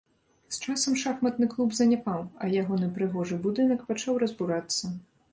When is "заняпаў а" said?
1.79-2.49